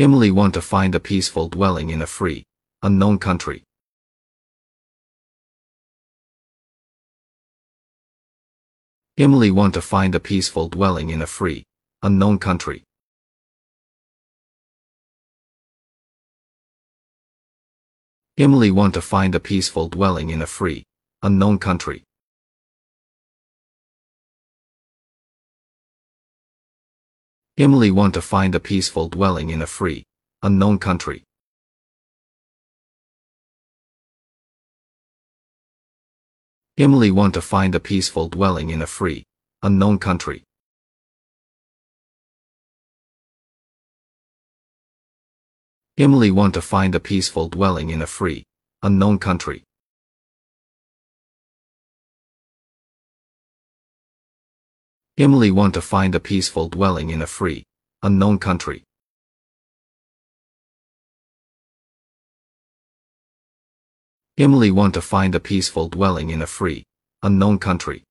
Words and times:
Emily 0.00 0.30
want 0.30 0.54
to 0.54 0.62
find 0.62 0.94
a 0.94 0.98
peaceful 0.98 1.50
dwelling 1.50 1.90
in 1.90 2.00
a 2.00 2.06
free, 2.06 2.46
unknown 2.82 3.18
country. 3.18 3.64
Emily 9.18 9.50
want 9.50 9.74
to 9.74 9.82
find 9.82 10.14
a 10.14 10.18
peaceful 10.18 10.70
dwelling 10.70 11.10
in 11.10 11.20
a 11.20 11.26
free, 11.26 11.66
unknown 12.02 12.38
country. 12.38 12.82
Emily 18.38 18.70
want 18.70 18.94
to 18.94 19.02
find 19.02 19.34
a 19.34 19.40
peaceful 19.40 19.90
dwelling 19.90 20.30
in 20.30 20.40
a 20.40 20.46
free, 20.46 20.82
unknown 21.22 21.58
country. 21.58 22.04
Emily 27.58 27.90
want 27.90 28.14
to 28.14 28.22
find 28.22 28.54
a 28.54 28.60
peaceful 28.60 29.08
dwelling 29.08 29.50
in 29.50 29.60
a 29.60 29.66
free, 29.66 30.04
unknown 30.42 30.78
country. 30.78 31.24
Emily 36.78 37.10
want 37.10 37.34
to 37.34 37.42
find 37.42 37.74
a 37.74 37.80
peaceful 37.80 38.28
dwelling 38.28 38.70
in 38.70 38.80
a 38.80 38.86
free, 38.86 39.24
unknown 39.62 39.98
country. 39.98 40.44
Emily 45.98 46.30
want 46.30 46.54
to 46.54 46.62
find 46.62 46.94
a 46.94 47.00
peaceful 47.00 47.48
dwelling 47.48 47.90
in 47.90 48.00
a 48.00 48.06
free, 48.06 48.46
unknown 48.82 49.18
country. 49.18 49.64
Emily 55.20 55.50
want 55.50 55.74
to 55.74 55.82
find 55.82 56.14
a 56.14 56.18
peaceful 56.18 56.70
dwelling 56.70 57.10
in 57.10 57.20
a 57.20 57.26
free, 57.26 57.62
unknown 58.02 58.38
country. 58.38 58.84
Emily 64.38 64.70
want 64.70 64.94
to 64.94 65.02
find 65.02 65.34
a 65.34 65.38
peaceful 65.38 65.90
dwelling 65.90 66.30
in 66.30 66.40
a 66.40 66.46
free, 66.46 66.84
unknown 67.22 67.58
country. 67.58 68.02